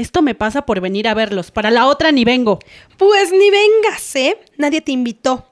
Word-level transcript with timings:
Esto 0.00 0.22
me 0.22 0.34
pasa 0.34 0.64
por 0.64 0.80
venir 0.80 1.06
a 1.08 1.14
verlos. 1.14 1.50
Para 1.50 1.70
la 1.70 1.86
otra 1.86 2.10
ni 2.10 2.24
vengo. 2.24 2.58
Pues 2.96 3.32
ni 3.32 3.50
vengas, 3.50 4.16
¿eh? 4.16 4.38
Nadie 4.56 4.80
te 4.80 4.92
invitó. 4.92 5.50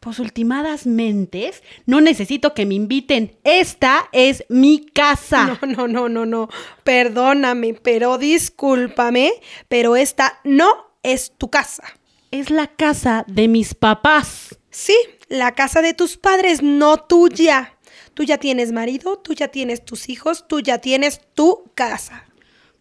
Pues 0.00 0.18
ultimadas 0.18 0.86
mentes, 0.86 1.62
no 1.84 2.00
necesito 2.00 2.54
que 2.54 2.64
me 2.64 2.74
inviten. 2.74 3.36
Esta 3.44 4.08
es 4.12 4.46
mi 4.48 4.86
casa. 4.86 5.58
No, 5.60 5.86
no, 5.86 5.86
no, 5.86 6.08
no, 6.08 6.24
no. 6.24 6.48
Perdóname, 6.82 7.74
pero 7.74 8.16
discúlpame, 8.16 9.34
pero 9.68 9.96
esta 9.96 10.40
no 10.44 10.96
es 11.02 11.32
tu 11.36 11.50
casa. 11.50 11.84
Es 12.30 12.48
la 12.48 12.68
casa 12.68 13.26
de 13.28 13.48
mis 13.48 13.74
papás. 13.74 14.58
Sí, 14.70 14.96
la 15.28 15.52
casa 15.52 15.82
de 15.82 15.92
tus 15.92 16.16
padres, 16.16 16.62
no 16.62 16.96
tuya. 16.96 17.76
Tú 18.14 18.24
ya 18.24 18.38
tienes 18.38 18.72
marido, 18.72 19.18
tú 19.18 19.34
ya 19.34 19.48
tienes 19.48 19.84
tus 19.84 20.08
hijos, 20.08 20.48
tú 20.48 20.60
ya 20.60 20.78
tienes 20.78 21.20
tu 21.34 21.70
casa. 21.74 22.24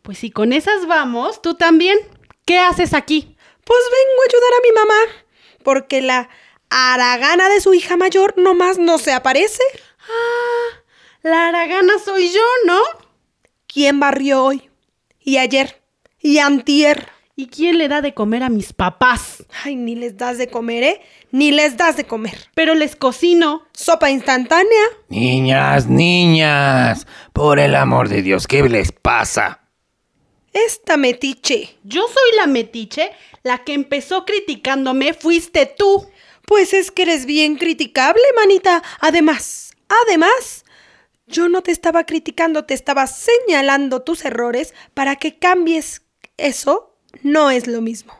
Pues 0.01 0.17
si 0.19 0.31
con 0.31 0.53
esas 0.53 0.87
vamos, 0.87 1.41
tú 1.41 1.53
también. 1.55 1.97
¿Qué 2.45 2.57
haces 2.59 2.93
aquí? 2.93 3.35
Pues 3.63 3.79
vengo 3.91 4.21
a 4.21 4.25
ayudar 4.29 4.51
a 4.57 4.61
mi 4.63 4.71
mamá, 4.71 5.25
porque 5.63 6.01
la 6.01 6.29
haragana 6.69 7.49
de 7.49 7.61
su 7.61 7.73
hija 7.73 7.97
mayor 7.97 8.33
nomás 8.37 8.79
no 8.79 8.97
se 8.97 9.13
aparece. 9.13 9.63
Ah, 9.99 10.81
la 11.21 11.47
haragana 11.49 11.93
soy 12.03 12.31
yo, 12.31 12.41
¿no? 12.65 12.79
¿Quién 13.67 13.99
barrió 13.99 14.43
hoy? 14.43 14.69
Y 15.19 15.37
ayer. 15.37 15.81
Y 16.19 16.39
antier. 16.39 17.09
¿Y 17.35 17.47
quién 17.47 17.77
le 17.77 17.87
da 17.87 18.01
de 18.01 18.13
comer 18.13 18.43
a 18.43 18.49
mis 18.49 18.73
papás? 18.73 19.45
Ay, 19.63 19.75
ni 19.75 19.95
les 19.95 20.17
das 20.17 20.37
de 20.37 20.47
comer, 20.47 20.83
¿eh? 20.83 21.01
Ni 21.31 21.51
les 21.51 21.77
das 21.77 21.95
de 21.95 22.03
comer. 22.03 22.49
Pero 22.53 22.75
les 22.75 22.95
cocino. 22.95 23.63
Sopa 23.71 24.09
instantánea. 24.09 24.83
Niñas, 25.09 25.87
niñas, 25.87 27.07
por 27.33 27.59
el 27.59 27.75
amor 27.75 28.09
de 28.09 28.21
Dios, 28.21 28.47
¿qué 28.47 28.67
les 28.67 28.91
pasa? 28.91 29.60
Esta 30.53 30.97
metiche. 30.97 31.77
Yo 31.83 32.01
soy 32.07 32.37
la 32.37 32.47
metiche. 32.47 33.11
La 33.43 33.63
que 33.63 33.73
empezó 33.73 34.25
criticándome 34.25 35.13
fuiste 35.13 35.65
tú. 35.65 36.07
Pues 36.45 36.73
es 36.73 36.91
que 36.91 37.03
eres 37.03 37.25
bien 37.25 37.55
criticable, 37.55 38.21
manita. 38.35 38.83
Además, 38.99 39.73
además, 40.05 40.65
yo 41.27 41.47
no 41.47 41.61
te 41.61 41.71
estaba 41.71 42.05
criticando, 42.05 42.65
te 42.65 42.73
estaba 42.73 43.07
señalando 43.07 44.01
tus 44.01 44.25
errores 44.25 44.73
para 44.93 45.15
que 45.15 45.39
cambies. 45.39 46.01
Eso 46.37 46.97
no 47.23 47.51
es 47.51 47.67
lo 47.67 47.81
mismo. 47.81 48.13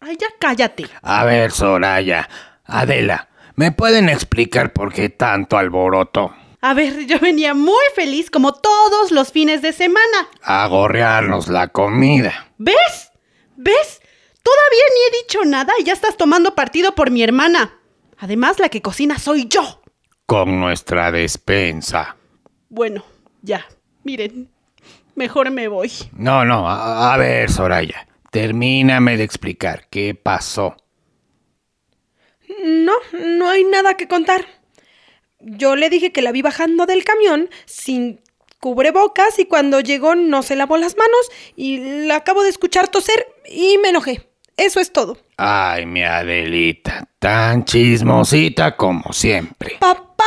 Ay, 0.00 0.16
ya 0.20 0.28
cállate. 0.38 0.86
A 1.02 1.24
ver, 1.24 1.50
Soraya, 1.52 2.28
Adela, 2.64 3.28
¿me 3.56 3.72
pueden 3.72 4.08
explicar 4.08 4.72
por 4.72 4.92
qué 4.92 5.08
tanto 5.08 5.56
alboroto? 5.58 6.34
A 6.64 6.74
ver, 6.74 7.06
yo 7.06 7.18
venía 7.18 7.54
muy 7.54 7.84
feliz 7.94 8.30
como 8.30 8.52
todos 8.52 9.10
los 9.10 9.32
fines 9.32 9.62
de 9.62 9.72
semana. 9.72 10.28
A 10.42 10.64
gorrearnos 10.68 11.48
la 11.48 11.66
comida. 11.68 12.52
¿Ves? 12.56 13.10
¿Ves? 13.56 14.00
Todavía 14.44 14.84
ni 14.94 15.00
he 15.18 15.22
dicho 15.22 15.44
nada 15.44 15.72
y 15.80 15.84
ya 15.84 15.92
estás 15.92 16.16
tomando 16.16 16.54
partido 16.54 16.94
por 16.94 17.10
mi 17.10 17.24
hermana. 17.24 17.80
Además, 18.16 18.60
la 18.60 18.68
que 18.68 18.80
cocina 18.80 19.18
soy 19.18 19.48
yo. 19.48 19.82
Con 20.26 20.60
nuestra 20.60 21.10
despensa. 21.10 22.16
Bueno, 22.68 23.04
ya. 23.42 23.66
Miren, 24.04 24.48
mejor 25.16 25.50
me 25.50 25.66
voy. 25.66 25.90
No, 26.12 26.44
no, 26.44 26.68
a, 26.70 27.12
a 27.12 27.16
ver, 27.16 27.50
Soraya, 27.50 28.06
termíname 28.30 29.16
de 29.16 29.24
explicar 29.24 29.88
qué 29.90 30.14
pasó. 30.14 30.76
No, 32.64 32.94
no 33.12 33.48
hay 33.50 33.64
nada 33.64 33.96
que 33.96 34.06
contar. 34.06 34.61
Yo 35.42 35.76
le 35.76 35.90
dije 35.90 36.12
que 36.12 36.22
la 36.22 36.32
vi 36.32 36.40
bajando 36.42 36.86
del 36.86 37.04
camión 37.04 37.50
sin 37.66 38.20
cubrebocas 38.60 39.38
y 39.40 39.46
cuando 39.46 39.80
llegó 39.80 40.14
no 40.14 40.42
se 40.42 40.54
lavó 40.54 40.76
las 40.76 40.96
manos 40.96 41.30
y 41.56 42.06
la 42.06 42.16
acabo 42.16 42.44
de 42.44 42.50
escuchar 42.50 42.88
toser 42.88 43.26
y 43.50 43.76
me 43.78 43.88
enojé. 43.88 44.28
Eso 44.56 44.78
es 44.80 44.92
todo. 44.92 45.18
Ay, 45.36 45.86
mi 45.86 46.04
Adelita, 46.04 47.08
tan 47.18 47.64
chismosita 47.64 48.76
como 48.76 49.12
siempre. 49.12 49.76
¡Papá! 49.80 50.24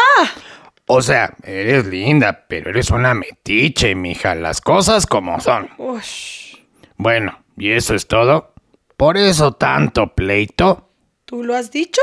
O 0.88 1.02
sea, 1.02 1.34
eres 1.44 1.86
linda, 1.86 2.46
pero 2.48 2.70
eres 2.70 2.92
una 2.92 3.14
metiche, 3.14 3.96
mija, 3.96 4.36
las 4.36 4.60
cosas 4.62 5.06
como 5.08 5.40
son. 5.40 5.70
Ush, 5.78 6.58
Bueno, 6.98 7.40
¿y 7.58 7.72
eso 7.72 7.96
es 7.96 8.08
todo? 8.08 8.54
¿Por 8.98 9.18
eso 9.18 9.54
tanto 9.54 10.14
pleito? 10.14 10.90
¿Tú 11.26 11.44
lo 11.44 11.56
has 11.56 11.72
dicho? 11.72 12.02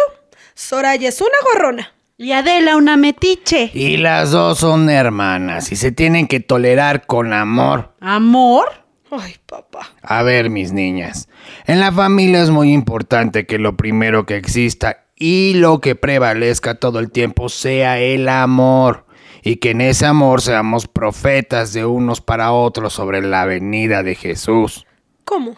Soraya 0.55 1.11
es 1.11 1.21
una 1.21 1.37
gorrona. 1.53 1.93
Y 2.23 2.31
Adela, 2.31 2.77
una 2.77 2.97
metiche. 2.97 3.73
Y 3.75 3.97
las 3.97 4.31
dos 4.31 4.59
son 4.59 4.89
hermanas 4.89 5.73
y 5.73 5.77
se 5.77 5.91
tienen 5.91 6.29
que 6.29 6.39
tolerar 6.39 7.05
con 7.05 7.33
amor. 7.33 7.97
¿Amor? 7.99 8.69
Ay, 9.11 9.35
papá. 9.45 9.91
A 10.03 10.23
ver, 10.23 10.49
mis 10.49 10.71
niñas, 10.71 11.29
en 11.67 11.81
la 11.81 11.91
familia 11.91 12.41
es 12.41 12.51
muy 12.51 12.73
importante 12.73 13.45
que 13.45 13.59
lo 13.59 13.77
primero 13.77 14.25
que 14.25 14.37
exista 14.37 15.05
y 15.17 15.55
lo 15.55 15.81
que 15.81 15.97
prevalezca 15.97 16.77
todo 16.77 17.01
el 17.01 17.11
tiempo 17.11 17.49
sea 17.49 17.99
el 17.99 18.29
amor. 18.29 19.05
Y 19.43 19.57
que 19.57 19.71
en 19.71 19.81
ese 19.81 20.07
amor 20.07 20.43
seamos 20.43 20.87
profetas 20.87 21.73
de 21.73 21.87
unos 21.87 22.21
para 22.21 22.53
otros 22.53 22.93
sobre 22.93 23.21
la 23.21 23.47
venida 23.47 24.05
de 24.05 24.15
Jesús. 24.15 24.87
¿Cómo? 25.25 25.57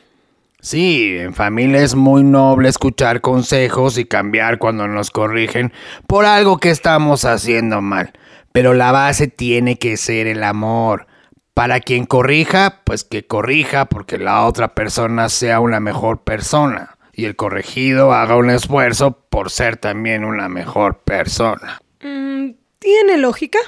Sí, 0.65 1.19
en 1.19 1.35
familia 1.35 1.83
es 1.83 1.95
muy 1.95 2.25
noble 2.25 2.71
escuchar 2.71 3.21
consejos 3.21 3.99
y 3.99 4.07
cambiar 4.07 4.57
cuando 4.57 4.89
nos 4.89 5.11
corrigen 5.11 5.75
por 6.07 6.25
algo 6.25 6.57
que 6.57 6.71
estamos 6.71 7.27
haciendo 7.27 7.83
mal. 7.83 8.15
Pero 8.51 8.73
la 8.73 8.91
base 8.91 9.29
tiene 9.29 9.79
que 9.79 9.99
ser 9.99 10.27
el 10.27 10.43
amor. 10.43 11.07
Para 11.53 11.81
quien 11.81 12.07
corrija, 12.07 12.81
pues 12.85 13.05
que 13.05 13.27
corrija 13.27 13.85
porque 13.91 14.17
la 14.17 14.47
otra 14.47 14.75
persona 14.75 15.29
sea 15.29 15.61
una 15.61 15.81
mejor 15.81 16.23
persona. 16.23 16.97
Y 17.13 17.27
el 17.27 17.37
corregido 17.37 18.15
haga 18.15 18.37
un 18.37 18.49
esfuerzo 18.49 19.19
por 19.29 19.51
ser 19.51 19.77
también 19.77 20.25
una 20.25 20.49
mejor 20.49 21.01
persona. 21.01 21.79
Mm, 22.01 22.53
¿Tiene 22.79 23.19
lógica? 23.19 23.59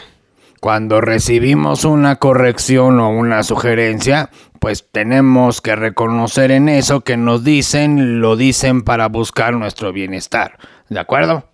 Cuando 0.67 1.01
recibimos 1.01 1.85
una 1.85 2.17
corrección 2.17 2.99
o 2.99 3.09
una 3.11 3.45
sugerencia, 3.45 4.31
pues 4.59 4.85
tenemos 4.91 5.61
que 5.61 5.77
reconocer 5.77 6.51
en 6.51 6.69
eso 6.69 7.03
que 7.03 7.17
nos 7.17 7.45
dicen, 7.45 8.21
lo 8.21 8.35
dicen 8.35 8.83
para 8.83 9.07
buscar 9.07 9.55
nuestro 9.55 9.93
bienestar. 9.93 10.59
¿De 10.89 10.99
acuerdo? 10.99 11.49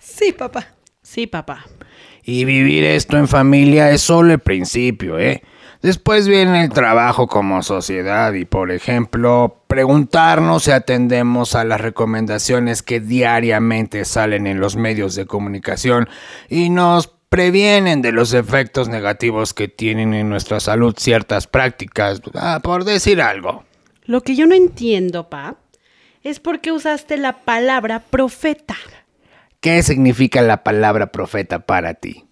Sí, 0.00 0.32
papá. 0.32 0.68
Sí, 1.02 1.26
papá. 1.26 1.66
Y 2.24 2.46
vivir 2.46 2.84
esto 2.84 3.18
en 3.18 3.28
familia 3.28 3.90
es 3.90 4.00
solo 4.00 4.32
el 4.32 4.38
principio, 4.38 5.18
¿eh? 5.18 5.42
Después 5.82 6.26
viene 6.26 6.64
el 6.64 6.70
trabajo 6.70 7.26
como 7.26 7.62
sociedad 7.62 8.32
y, 8.32 8.46
por 8.46 8.70
ejemplo, 8.70 9.64
preguntarnos 9.66 10.64
si 10.64 10.70
atendemos 10.70 11.54
a 11.54 11.64
las 11.64 11.82
recomendaciones 11.82 12.82
que 12.82 13.00
diariamente 13.00 14.06
salen 14.06 14.46
en 14.46 14.60
los 14.60 14.76
medios 14.76 15.14
de 15.14 15.26
comunicación 15.26 16.08
y 16.48 16.70
nos 16.70 17.15
previenen 17.28 18.02
de 18.02 18.12
los 18.12 18.32
efectos 18.32 18.88
negativos 18.88 19.54
que 19.54 19.68
tienen 19.68 20.14
en 20.14 20.28
nuestra 20.28 20.60
salud 20.60 20.94
ciertas 20.96 21.46
prácticas, 21.46 22.20
ah, 22.34 22.60
por 22.62 22.84
decir 22.84 23.20
algo. 23.20 23.64
Lo 24.04 24.20
que 24.22 24.36
yo 24.36 24.46
no 24.46 24.54
entiendo, 24.54 25.28
pa, 25.28 25.56
es 26.22 26.40
por 26.40 26.60
qué 26.60 26.72
usaste 26.72 27.16
la 27.16 27.44
palabra 27.44 28.00
profeta. 28.00 28.76
¿Qué 29.60 29.82
significa 29.82 30.42
la 30.42 30.62
palabra 30.62 31.12
profeta 31.12 31.60
para 31.60 31.94
ti? 31.94 32.24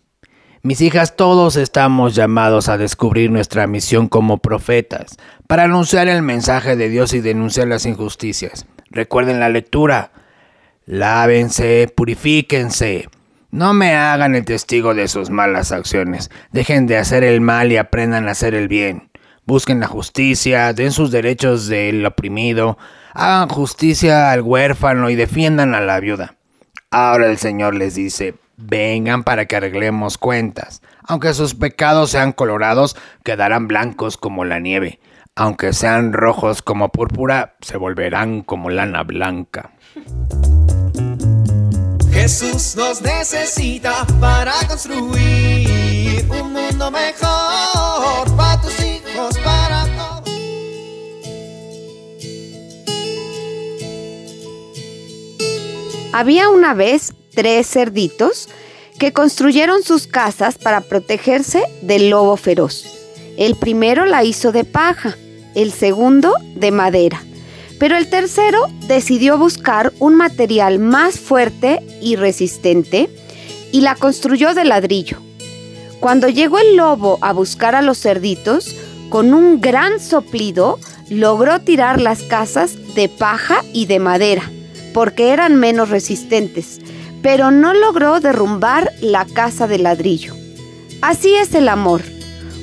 Mis 0.63 0.81
hijas, 0.81 1.17
todos 1.17 1.57
estamos 1.57 2.15
llamados 2.15 2.69
a 2.69 2.79
descubrir 2.79 3.31
nuestra 3.31 3.67
misión 3.67 4.09
como 4.09 4.39
profetas, 4.39 5.17
para 5.47 5.65
anunciar 5.65 6.09
el 6.09 6.23
mensaje 6.23 6.75
de 6.77 6.89
Dios 6.89 7.13
y 7.13 7.21
denunciar 7.21 7.69
las 7.69 7.85
injusticias. 7.85 8.67
Recuerden 8.91 9.41
la 9.41 9.49
lectura. 9.49 10.13
Lávense, 10.87 11.93
purifíquense. 11.95 13.09
No 13.55 13.73
me 13.73 13.95
hagan 13.95 14.35
el 14.35 14.45
testigo 14.45 14.95
de 14.95 15.07
sus 15.07 15.31
malas 15.31 15.71
acciones. 15.71 16.29
Dejen 16.51 16.89
de 16.89 16.99
hacer 16.99 17.23
el 17.23 17.41
mal 17.41 17.71
y 17.71 17.77
aprendan 17.77 18.27
a 18.27 18.33
hacer 18.33 18.53
el 18.53 18.67
bien. 18.67 19.13
Busquen 19.47 19.79
la 19.79 19.87
justicia, 19.87 20.73
den 20.73 20.91
sus 20.91 21.13
derechos 21.13 21.69
del 21.69 22.05
oprimido, 22.05 22.79
hagan 23.13 23.49
justicia 23.49 24.33
al 24.33 24.43
huérfano 24.43 25.09
y 25.09 25.15
defiendan 25.15 25.73
a 25.77 25.81
la 25.81 26.01
viuda. 26.01 26.35
Ahora 26.91 27.31
el 27.31 27.39
Señor 27.39 27.77
les 27.77 27.95
dice, 27.95 28.35
vengan 28.57 29.23
para 29.23 29.47
que 29.47 29.55
arreglemos 29.55 30.19
cuentas. 30.19 30.83
Aunque 31.05 31.33
sus 31.33 31.55
pecados 31.55 32.11
sean 32.11 32.33
colorados, 32.33 32.97
quedarán 33.23 33.69
blancos 33.69 34.17
como 34.17 34.45
la 34.45 34.59
nieve. 34.59 34.99
Aunque 35.37 35.73
sean 35.75 36.13
rojos 36.13 36.61
como 36.61 36.89
púrpura, 36.89 37.55
se 37.61 37.77
volverán 37.77 38.43
como 38.43 38.69
lana 38.71 39.05
blanca. 39.05 39.71
Jesús 42.25 42.75
nos 42.75 43.03
necesita 43.03 44.07
para 44.19 44.55
construir 44.67 46.27
un 46.31 46.55
mundo 46.55 46.91
mejor 46.91 48.35
para 48.35 48.63
tus 48.63 48.73
hijos, 48.81 49.37
para. 49.45 49.85
Había 56.15 56.49
una 56.49 56.73
vez 56.73 57.13
tres 57.35 57.67
cerditos 57.67 58.49
que 58.99 59.13
construyeron 59.13 59.83
sus 59.83 60.07
casas 60.07 60.57
para 60.57 60.81
protegerse 60.81 61.63
del 61.83 62.09
lobo 62.09 62.39
feroz. 62.39 62.87
El 63.37 63.55
primero 63.55 64.07
la 64.07 64.25
hizo 64.25 64.51
de 64.51 64.65
paja, 64.65 65.19
el 65.55 65.73
segundo 65.73 66.39
de 66.55 66.71
madera, 66.71 67.23
pero 67.79 67.97
el 67.97 68.09
tercero 68.09 68.67
decidió 68.87 69.39
buscar 69.39 69.93
un 69.99 70.15
material 70.15 70.79
más 70.79 71.19
fuerte 71.19 71.81
y 72.01 72.17
resistente 72.17 73.11
y 73.73 73.81
la 73.81 73.97
construyó 73.97 74.55
de 74.55 74.65
ladrillo. 74.65 75.19
Cuando 76.01 76.29
llegó 76.29 76.59
el 76.59 76.77
lobo 76.77 77.19
a 77.23 77.33
buscar 77.33 77.75
a 77.75 77.83
los 77.83 77.99
cerditos, 77.99 78.77
con 79.09 79.35
un 79.35 79.61
gran 79.61 80.01
soplido 80.01 80.79
logró 81.09 81.61
tirar 81.61 82.01
las 82.01 82.23
casas 82.23 82.77
de 82.95 83.09
paja 83.09 83.65
y 83.73 83.87
de 83.87 83.99
madera, 83.99 84.51
porque 84.93 85.31
eran 85.31 85.57
menos 85.57 85.91
resistentes, 85.91 86.81
pero 87.23 87.51
no 87.51 87.75
logró 87.75 88.21
derrumbar 88.21 88.93
la 89.01 89.25
casa 89.25 89.67
de 89.67 89.79
ladrillo. 89.79 90.35
Así 91.01 91.35
es 91.35 91.55
el 91.55 91.69
amor. 91.69 92.03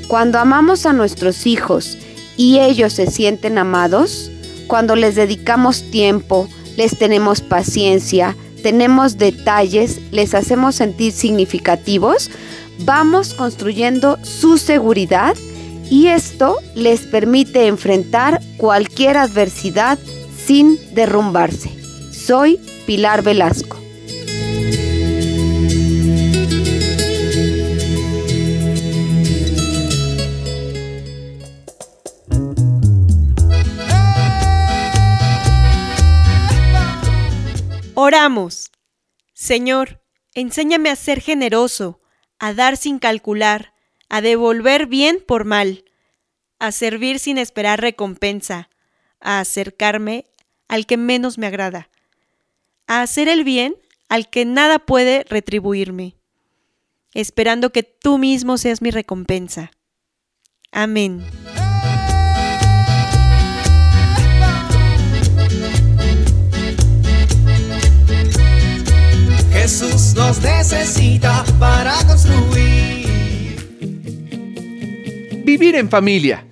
Cuando 0.08 0.40
amamos 0.40 0.86
a 0.86 0.94
nuestros 0.94 1.46
hijos 1.46 1.98
y 2.38 2.60
ellos 2.60 2.94
se 2.94 3.08
sienten 3.08 3.58
amados, 3.58 4.32
cuando 4.72 4.96
les 4.96 5.16
dedicamos 5.16 5.84
tiempo, 5.92 6.48
les 6.78 6.98
tenemos 6.98 7.42
paciencia, 7.42 8.38
tenemos 8.64 9.18
detalles, 9.18 10.00
les 10.14 10.34
hacemos 10.34 10.76
sentir 10.76 11.12
significativos, 11.12 12.32
vamos 12.86 13.34
construyendo 13.34 14.18
su 14.24 14.58
seguridad 14.58 15.36
y 15.90 16.08
esto 16.08 16.56
les 16.74 17.02
permite 17.02 17.68
enfrentar 17.68 18.40
cualquier 18.56 19.18
adversidad 19.18 20.00
sin 20.46 20.80
derrumbarse. 20.96 21.70
Soy 22.14 22.58
Pilar 22.88 23.24
Velasco. 23.24 23.81
Oramos. 38.22 38.72
Señor, 39.34 40.04
enséñame 40.36 40.92
a 40.92 40.96
ser 40.96 41.22
generoso, 41.22 42.02
a 42.38 42.54
dar 42.54 42.78
sin 42.78 43.00
calcular, 43.00 43.74
a 44.10 44.22
devolver 44.22 44.86
bien 44.86 45.24
por 45.28 45.44
mal, 45.44 45.86
a 46.60 46.72
servir 46.72 47.18
sin 47.18 47.40
esperar 47.40 47.82
recompensa, 47.82 48.70
a 49.22 49.40
acercarme 49.40 50.28
al 50.68 50.86
que 50.86 50.98
menos 50.98 51.40
me 51.40 51.48
agrada, 51.48 51.90
a 52.86 53.02
hacer 53.02 53.28
el 53.28 53.44
bien 53.44 53.76
al 54.08 54.30
que 54.30 54.46
nada 54.46 54.78
puede 54.78 55.24
retribuirme, 55.28 56.16
esperando 57.16 57.72
que 57.72 57.82
tú 57.82 58.20
mismo 58.20 58.60
seas 58.60 58.84
mi 58.84 58.92
recompensa. 58.92 59.72
Amén. 60.72 61.26
Jesús 69.62 70.16
nos 70.16 70.42
necesita 70.42 71.46
para 71.60 71.94
construir. 72.08 73.06
Vivir 75.46 75.76
en 75.76 75.88
familia. 75.88 76.44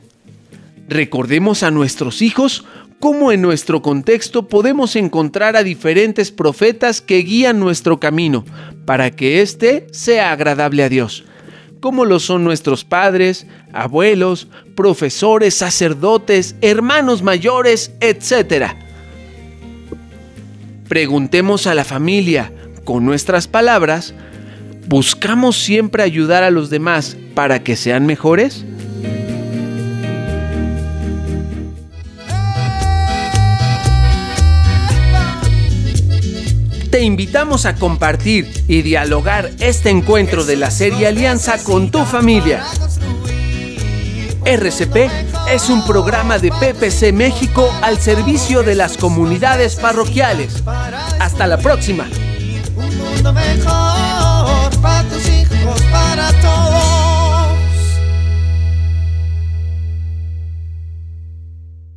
Recordemos 0.87 1.63
a 1.63 1.71
nuestros 1.71 2.21
hijos 2.21 2.65
cómo 2.99 3.31
en 3.31 3.41
nuestro 3.41 3.81
contexto 3.81 4.47
podemos 4.47 4.95
encontrar 4.95 5.55
a 5.55 5.63
diferentes 5.63 6.31
profetas 6.31 7.01
que 7.01 7.17
guían 7.23 7.59
nuestro 7.59 7.99
camino 7.99 8.45
para 8.85 9.09
que 9.09 9.41
éste 9.41 9.87
sea 9.91 10.31
agradable 10.31 10.83
a 10.83 10.89
Dios, 10.89 11.23
como 11.79 12.05
lo 12.05 12.19
son 12.19 12.43
nuestros 12.43 12.85
padres, 12.85 13.47
abuelos, 13.73 14.49
profesores, 14.75 15.55
sacerdotes, 15.55 16.55
hermanos 16.61 17.23
mayores, 17.23 17.91
etc. 18.01 18.73
Preguntemos 20.87 21.65
a 21.65 21.73
la 21.73 21.83
familia, 21.83 22.53
con 22.89 23.05
nuestras 23.05 23.47
palabras, 23.47 24.15
¿buscamos 24.87 25.55
siempre 25.61 26.01
ayudar 26.01 26.41
a 26.41 26.49
los 26.49 26.71
demás 26.71 27.15
para 27.35 27.61
que 27.61 27.75
sean 27.75 28.07
mejores? 28.07 28.65
Te 36.89 37.03
invitamos 37.03 37.67
a 37.67 37.75
compartir 37.75 38.49
y 38.67 38.81
dialogar 38.81 39.51
este 39.59 39.91
encuentro 39.91 40.43
de 40.43 40.55
la 40.55 40.71
serie 40.71 41.05
Alianza 41.05 41.63
con 41.63 41.91
tu 41.91 42.03
familia. 42.05 42.63
RCP 44.45 45.11
es 45.51 45.69
un 45.69 45.85
programa 45.85 46.39
de 46.39 46.49
PPC 46.49 47.13
México 47.13 47.71
al 47.83 47.99
servicio 47.99 48.63
de 48.63 48.73
las 48.73 48.97
comunidades 48.97 49.75
parroquiales. 49.75 50.63
Hasta 51.19 51.45
la 51.45 51.59
próxima. 51.59 52.07
Un 53.09 53.15
mundo 53.15 53.33
mejor 53.33 54.81
para 54.81 55.03
tus 55.09 55.27
hijos, 55.27 55.81
para 55.91 56.31
todos. 56.41 56.78